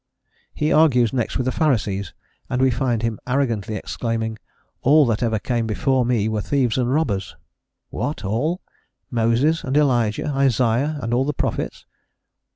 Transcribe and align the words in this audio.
He 0.51 0.73
argues 0.73 1.13
next 1.13 1.37
with 1.37 1.45
the 1.45 1.51
Pharisees, 1.51 2.15
and 2.49 2.59
we 2.59 2.71
find 2.71 3.03
him 3.03 3.19
arrogantly 3.27 3.75
exclaiming: 3.75 4.39
"all 4.81 5.05
that 5.05 5.21
ever 5.21 5.37
came 5.37 5.67
before 5.67 6.05
me 6.07 6.27
were 6.27 6.41
thieves 6.41 6.79
and 6.79 6.91
robbers." 6.91 7.35
What, 7.91 8.25
all? 8.25 8.61
Moses 9.11 9.63
and 9.63 9.77
Elijah, 9.77 10.29
Isaiah 10.29 10.97
and 11.03 11.13
all 11.13 11.23
the 11.25 11.33
prophets? 11.33 11.85